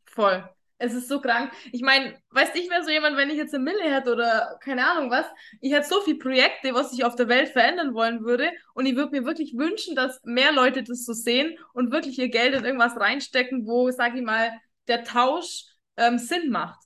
[0.06, 0.50] Voll.
[0.86, 1.52] Es ist so krank.
[1.72, 4.90] Ich meine, weißt ich wäre so jemand, wenn ich jetzt eine Mille hätte oder keine
[4.90, 5.26] Ahnung was,
[5.62, 8.96] ich hätte so viele Projekte, was ich auf der Welt verändern wollen würde und ich
[8.96, 12.66] würde mir wirklich wünschen, dass mehr Leute das so sehen und wirklich ihr Geld in
[12.66, 14.52] irgendwas reinstecken, wo, sag ich mal,
[14.88, 15.66] der Tausch
[15.98, 16.80] ähm, Sinn macht.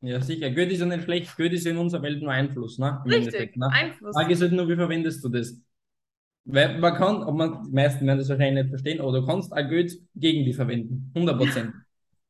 [0.00, 0.50] Ja, sicher.
[0.50, 1.36] Geld ist ja nicht schlecht.
[1.36, 3.02] Geld ist in unserer Welt nur Einfluss, ne?
[3.04, 3.68] Im Richtig, ne?
[3.72, 4.14] Einfluss.
[4.14, 5.60] Frage ist halt nur, wie verwendest du das?
[6.44, 9.52] Weil man kann, ob man, die meisten werden das wahrscheinlich nicht verstehen, aber du kannst
[9.52, 11.10] auch Geld gegen die verwenden.
[11.14, 11.72] 100 Prozent.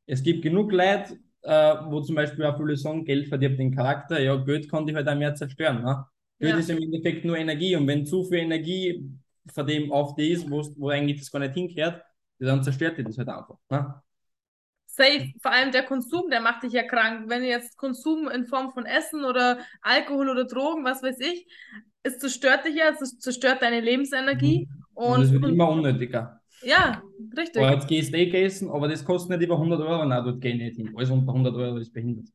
[0.06, 4.20] Es gibt genug Leute, äh, wo zum Beispiel auch viele sagen, Geld verdirbt den Charakter.
[4.20, 5.82] Ja, Geld kann dich halt auch mehr zerstören.
[5.82, 6.04] Ne?
[6.38, 6.58] Geld Ja.
[6.58, 9.08] ist im Endeffekt nur Energie und wenn zu viel Energie
[9.52, 12.02] von dem auf die ist, wo, wo eigentlich das gar nicht hinkehrt,
[12.38, 13.56] dann zerstört dich das halt einfach.
[13.70, 13.94] Ne?
[14.86, 15.32] Safe.
[15.42, 17.28] Vor allem der Konsum, der macht dich ja krank.
[17.28, 21.46] Wenn du jetzt Konsum in Form von Essen oder Alkohol oder Drogen, was weiß ich,
[22.02, 24.68] es zerstört dich ja, es zerstört deine Lebensenergie.
[24.94, 26.35] Und es wird und, immer unnötiger.
[26.62, 27.02] Ja,
[27.36, 27.62] richtig.
[27.62, 30.40] Aber jetzt gehst du eh essen, aber das kostet nicht über 100 Euro, nein, dort
[30.40, 30.92] geh ich nicht hin.
[30.96, 32.28] Alles unter 100 Euro ist behindert.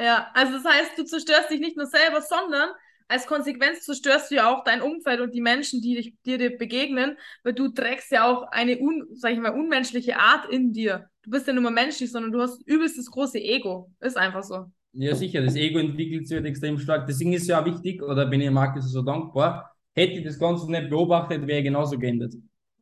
[0.00, 2.70] Ja, also das heißt, du zerstörst dich nicht nur selber, sondern
[3.10, 6.56] als Konsequenz zerstörst du ja auch dein Umfeld und die Menschen, die dich, die dir
[6.56, 11.10] begegnen, weil du trägst ja auch eine un, sag ich mal, unmenschliche Art in dir.
[11.22, 13.90] Du bist ja nicht mehr menschlich, sondern du hast übelst das große Ego.
[14.00, 14.66] Ist einfach so.
[14.92, 17.06] Ja, sicher, das Ego entwickelt sich halt extrem stark.
[17.06, 20.38] Deswegen ist es ja auch wichtig, oder bin ich Markus so dankbar, hätte ich das
[20.38, 22.34] Ganze nicht beobachtet, wäre ich genauso geändert.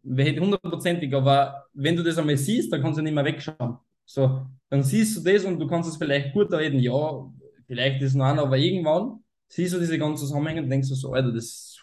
[0.08, 3.78] Hundertprozentig, aber wenn du das einmal siehst, dann kannst du nicht mehr wegschauen.
[4.04, 7.30] So, dann siehst du das und du kannst es vielleicht gut reden, ja,
[7.66, 10.94] vielleicht ist es noch einer, aber irgendwann siehst du diese ganzen Zusammenhänge und denkst du
[10.94, 11.78] so, Alter, das,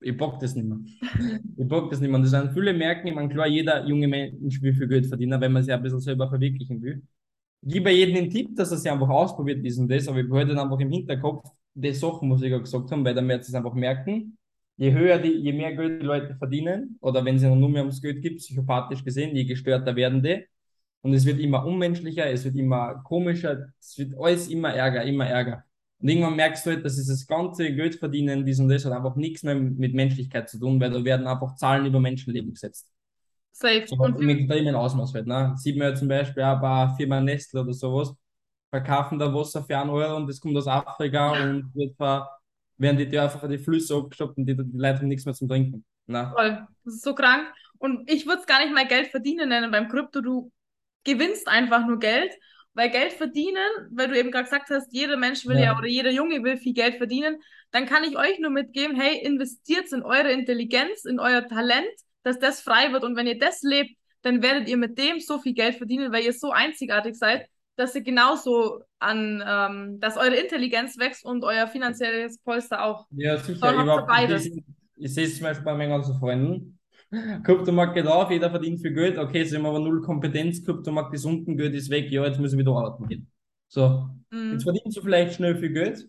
[0.00, 0.78] ich bock das nicht mehr.
[1.56, 2.16] ich bock das nicht mehr.
[2.16, 5.40] Und das sind viele merken, ich meine, klar, jeder junge Mensch will viel Geld verdienen,
[5.40, 7.02] wenn man sich ein bisschen selber verwirklichen will.
[7.62, 10.28] Ich gebe jedem den Tipp, dass er sich einfach ausprobiert, dies und das, aber ich
[10.28, 13.42] behalte dann einfach im Hinterkopf die Sachen, was ich gerade gesagt habe, weil dann wird
[13.42, 14.36] es einfach merken,
[14.76, 18.02] je höher die, je mehr Geld die Leute verdienen, oder wenn es nur mehr ums
[18.02, 20.44] Geld gibt, psychopathisch gesehen, je gestörter werden die.
[21.02, 25.26] Und es wird immer unmenschlicher, es wird immer komischer, es wird alles immer ärger, immer
[25.26, 25.64] ärger.
[26.00, 29.16] Und irgendwann merkst du halt, dass dieses ganze Geld verdienen, dies und das, hat einfach
[29.16, 32.90] nichts mehr mit Menschlichkeit zu tun, weil da werden einfach Zahlen über Menschenleben gesetzt.
[33.52, 33.84] Safe.
[33.86, 35.26] So Und im extremen Ausmaß halt.
[35.26, 35.54] Ne?
[35.56, 38.14] Sieht man ja zum Beispiel auch bei Firma Nestle oder sowas,
[38.70, 42.28] verkaufen da Wasser für einen Euro und das kommt aus Afrika und wird ver,
[42.78, 45.84] werden die Dörfer, die Flüsse abgestoppt und die, die Leute haben nichts mehr zum Trinken.
[46.06, 46.32] Ne?
[46.34, 46.66] Voll.
[46.84, 47.46] Das ist so krank.
[47.78, 50.20] Und ich würde es gar nicht mal Geld verdienen nennen beim Krypto.
[50.20, 50.52] Du
[51.04, 52.32] gewinnst einfach nur Geld.
[52.76, 55.66] Weil Geld verdienen, weil du eben gerade gesagt hast, jeder Mensch will ja.
[55.66, 55.78] Ja.
[55.78, 59.92] oder jeder Junge will viel Geld verdienen, dann kann ich euch nur mitgeben, hey, investiert
[59.92, 61.86] in eure Intelligenz, in euer Talent,
[62.24, 63.04] dass das frei wird.
[63.04, 66.24] Und wenn ihr das lebt, dann werdet ihr mit dem so viel Geld verdienen, weil
[66.24, 71.66] ihr so einzigartig seid, dass ihr genauso an, ähm, dass eure Intelligenz wächst und euer
[71.66, 73.06] finanzielles Polster auch.
[73.10, 73.74] Ja, sicher.
[73.74, 74.46] Überhaupt, beides.
[74.46, 74.62] ich,
[74.96, 76.78] ich sehe es zum Beispiel bei meinen ganzen Freunden.
[77.44, 79.18] Kryptomarkt geht auf, jeder verdient viel Geld.
[79.18, 80.64] Okay, sie haben aber null Kompetenz.
[80.64, 82.10] Kryptomarkt ist unten, Geld ist weg.
[82.10, 83.30] Ja, jetzt müssen wir wieder arbeiten gehen.
[83.68, 84.52] So, Mhm.
[84.52, 86.08] Jetzt verdienst du vielleicht schnell viel Geld.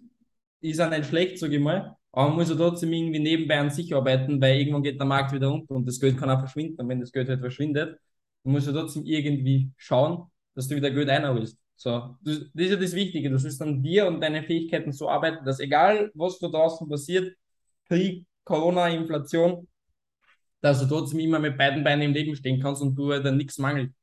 [0.62, 1.95] Ist auch nicht schlecht, sage ich mal.
[2.12, 5.34] Aber man muss ja trotzdem irgendwie nebenbei an sich arbeiten, weil irgendwann geht der Markt
[5.34, 6.82] wieder runter und das Geld kann auch verschwinden.
[6.82, 7.99] Und wenn das Geld halt verschwindet,
[8.43, 10.23] dann musst du trotzdem irgendwie schauen,
[10.56, 11.58] dass du wieder Geld einholst.
[11.76, 13.30] So, das, ist ja das Wichtige.
[13.30, 17.36] Du sollst an dir und deine Fähigkeiten so arbeiten, dass egal, was da draußen passiert,
[17.88, 19.68] Krieg, Corona, Inflation,
[20.62, 23.38] dass du trotzdem immer mit beiden Beinen im Leben stehen kannst und du halt dann
[23.38, 23.94] nichts mangelt.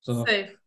[0.00, 0.14] So.
[0.14, 0.58] Safe.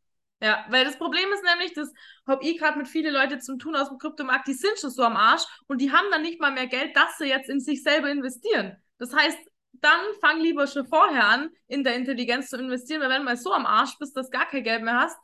[0.41, 1.91] Ja, weil das Problem ist nämlich, das
[2.28, 5.04] habe ich gerade mit vielen Leuten zum tun aus dem Kryptomarkt, die sind schon so
[5.04, 7.84] am Arsch und die haben dann nicht mal mehr Geld, dass sie jetzt in sich
[7.84, 8.76] selber investieren.
[8.98, 9.38] Das heißt,
[9.81, 13.38] dann fang lieber schon vorher an, in der Intelligenz zu investieren, weil wenn du mal
[13.38, 15.17] so am Arsch bist, dass du gar kein Geld mehr hast,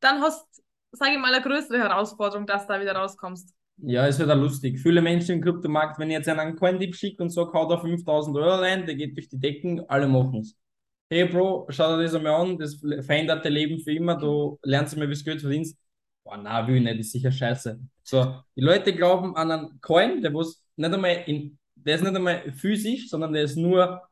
[0.00, 0.62] dann hast,
[0.92, 3.54] sage ich mal, eine größere Herausforderung, dass du da wieder rauskommst.
[3.78, 4.78] Ja, es wird auch lustig.
[4.78, 8.36] Viele Menschen im Kryptomarkt, wenn ich jetzt einen Coin-Dip schicke und sage, hau da 5000
[8.36, 10.56] Euro rein, der geht durch die Decken, alle machen es.
[11.10, 14.94] Hey Bro, schau dir das einmal an, das verändert dein Leben für immer, du lernst
[14.94, 15.78] immer, wie du Geld verdienst.
[16.24, 17.80] Boah, na, will ich nicht, ist sicher scheiße.
[18.02, 22.14] So, die Leute glauben an einen Coin, der was nicht einmal in, der ist nicht
[22.14, 24.02] einmal physisch, sondern der ist nur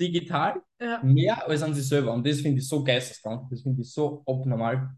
[0.00, 2.12] digital, Ja, mehr als an sich selber.
[2.12, 4.90] Und das finde ich so geisteskrank, das finde ich so abnormal.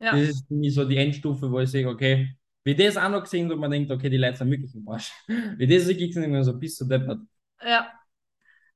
[0.00, 0.12] ja.
[0.12, 3.22] Das ist für mich so die Endstufe, wo ich sage, okay, wie das auch noch
[3.22, 5.12] gesehen, wo man denkt, okay, die Leute sind wirklich im Arsch.
[5.58, 7.20] Wie das wirklich sind, immer so bis zu deppert.
[7.62, 7.92] Ja.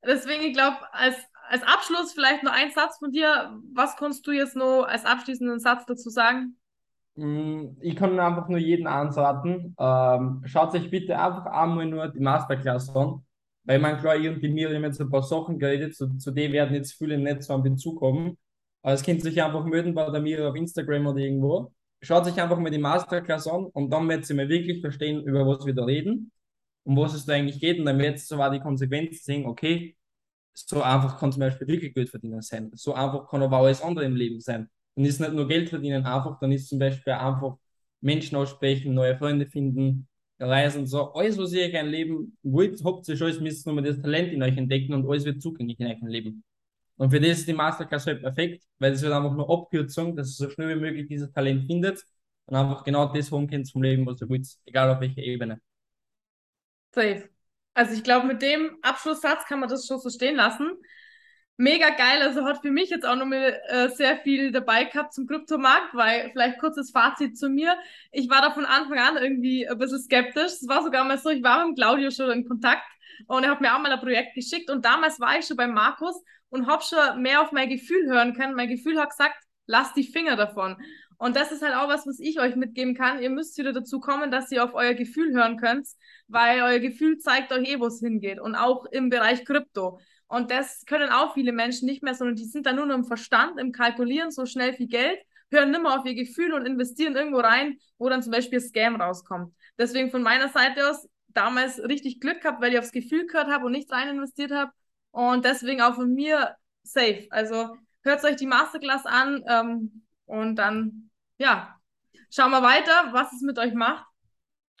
[0.05, 1.15] Deswegen, ich glaube, als,
[1.47, 3.59] als Abschluss vielleicht nur ein Satz von dir.
[3.73, 6.58] Was kannst du jetzt noch als abschließenden Satz dazu sagen?
[7.19, 12.19] Mm, Ich kann einfach nur jeden anraten, ähm, schaut euch bitte einfach einmal nur die
[12.19, 13.23] Masterclass an,
[13.63, 16.53] weil man klar, ich und die Miriam jetzt ein paar Sachen geredet, zu, zu denen
[16.53, 18.37] werden jetzt viele nicht so an Bezug haben.
[18.81, 21.73] Aber es könnt sich einfach melden bei der Miriam auf Instagram oder irgendwo.
[22.01, 25.45] Schaut sich einfach mal die Masterclass an und dann werdet ihr mal wirklich verstehen, über
[25.45, 26.31] was wir da reden,
[26.83, 27.79] um was es da eigentlich geht.
[27.79, 29.97] Und dann werdet ihr so auch die Konsequenzen sehen, okay,
[30.53, 32.71] so einfach kann zum Beispiel wirklich Geld verdienen sein.
[32.75, 34.69] So einfach kann aber alles andere im Leben sein.
[34.99, 37.55] Dann ist nicht nur Geld verdienen einfach, dann ist zum Beispiel einfach
[38.01, 43.15] Menschen aussprechen, neue Freunde finden, reisen, so alles, was ihr ein Leben wollt, habt ihr
[43.15, 46.07] schon, müsst nur mal das Talent in euch entdecken und alles wird zugänglich in eurem
[46.07, 46.43] Leben.
[46.97, 50.31] Und für das ist die Masterclass halt perfekt, weil es wird einfach nur Abkürzung, dass
[50.31, 52.03] ihr so schnell wie möglich dieses Talent findet
[52.47, 55.61] und einfach genau das holen könnt vom Leben, was ihr wollt, egal auf welcher Ebene.
[56.93, 57.29] Safe.
[57.73, 60.73] Also ich glaube, mit dem Abschlusssatz kann man das schon so stehen lassen.
[61.59, 62.21] Mega geil.
[62.21, 66.29] Also hat für mich jetzt auch nochmal äh, sehr viel dabei gehabt zum Kryptomarkt, weil
[66.31, 67.77] vielleicht kurzes Fazit zu mir.
[68.11, 70.53] Ich war da von Anfang an irgendwie ein bisschen skeptisch.
[70.53, 72.85] Es war sogar mal so, ich war mit Claudio schon in Kontakt
[73.27, 75.67] und er hat mir auch mal ein Projekt geschickt und damals war ich schon bei
[75.67, 76.15] Markus
[76.49, 78.55] und habe schon mehr auf mein Gefühl hören können.
[78.55, 79.35] Mein Gefühl hat gesagt,
[79.67, 80.77] lass die Finger davon.
[81.17, 83.21] Und das ist halt auch was, was ich euch mitgeben kann.
[83.21, 85.85] Ihr müsst wieder dazu kommen, dass ihr auf euer Gefühl hören könnt,
[86.29, 88.39] weil euer Gefühl zeigt euch eh, wo es hingeht.
[88.39, 89.99] Und auch im Bereich Krypto.
[90.29, 93.03] Und das können auch viele Menschen nicht mehr, sondern die sind da nur noch im
[93.03, 95.19] Verstand, im Kalkulieren, so schnell viel Geld,
[95.51, 99.53] hören nimmer auf ihr Gefühl und investieren irgendwo rein, wo dann zum Beispiel Scam rauskommt.
[99.77, 103.65] Deswegen von meiner Seite aus damals richtig Glück gehabt, weil ich aufs Gefühl gehört habe
[103.65, 104.71] und nicht rein investiert habe.
[105.09, 107.27] Und deswegen auch von mir safe.
[107.31, 111.75] Also hört euch die Masterclass an ähm, und dann, ja,
[112.31, 114.05] schauen wir weiter, was es mit euch macht.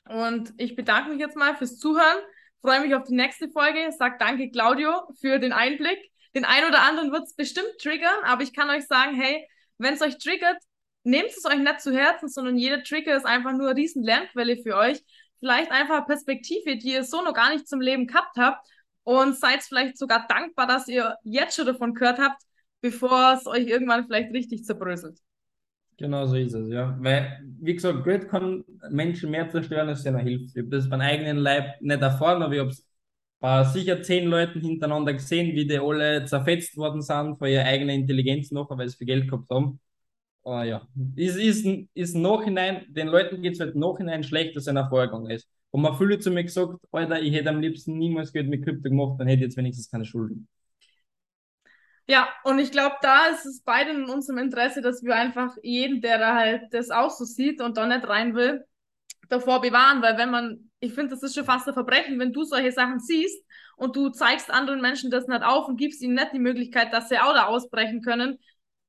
[0.05, 2.17] Und ich bedanke mich jetzt mal fürs Zuhören.
[2.61, 3.91] Freue mich auf die nächste Folge.
[3.97, 4.91] Sag danke, Claudio,
[5.21, 5.99] für den Einblick.
[6.35, 9.93] Den einen oder anderen wird es bestimmt triggern, aber ich kann euch sagen, hey, wenn
[9.93, 10.57] es euch triggert,
[11.03, 14.57] nehmt es euch nicht zu Herzen, sondern jeder Trigger ist einfach nur eine riesen Lernquelle
[14.57, 15.01] für euch.
[15.39, 18.67] Vielleicht einfach eine Perspektive, die ihr so noch gar nicht zum Leben gehabt habt
[19.03, 22.41] und seid vielleicht sogar dankbar, dass ihr jetzt schon davon gehört habt,
[22.81, 25.19] bevor es euch irgendwann vielleicht richtig zerbröselt.
[25.99, 26.95] Genau so ist es, ja.
[27.01, 30.55] Weil, wie gesagt, Geld kann Menschen mehr zerstören, als einer hilft.
[30.55, 32.87] Ich habe das beim eigenen Leib nicht erfahren, aber ich habe es
[33.39, 38.01] bei sicher zehn Leuten hintereinander gesehen, wie die alle zerfetzt worden sind von ihrer eigenen
[38.01, 39.81] Intelligenz noch, weil sie viel Geld gehabt haben.
[40.43, 44.89] Aber ja, ist, ist, ist Nachhinein, den Leuten geht es halt Nachhinein schlechter, als einer
[44.89, 45.49] vorgegangen ist.
[45.71, 48.89] Und man viele zu mir gesagt, Alter, ich hätte am liebsten niemals Geld mit Krypto
[48.89, 50.47] gemacht, dann hätte ich jetzt wenigstens keine Schulden.
[52.09, 56.01] Ja, und ich glaube, da ist es beiden in unserem Interesse, dass wir einfach jeden,
[56.01, 58.65] der da halt das auch so sieht und da nicht rein will,
[59.27, 62.43] davor bewahren, weil wenn man, ich finde, das ist schon fast ein Verbrechen, wenn du
[62.43, 63.45] solche Sachen siehst
[63.77, 67.09] und du zeigst anderen Menschen das nicht auf und gibst ihnen nicht die Möglichkeit, dass
[67.09, 68.39] sie auch da ausbrechen können,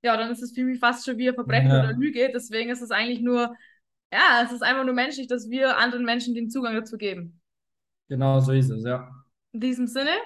[0.02, 1.80] ja, dann ist es für mich fast schon wie ein Verbrechen ja.
[1.80, 2.30] oder Lüge.
[2.33, 3.54] Deswegen ist es eigentlich nur,
[4.11, 7.38] ja, es ist einfach nur menschlich, dass wir anderen Menschen den Zugang dazu geben.
[8.09, 9.11] Genau so ist es, ja.
[9.52, 10.16] In diesem Sinne,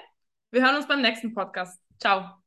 [0.51, 1.81] wir hören uns beim nächsten Podcast.
[1.99, 2.44] Ciao.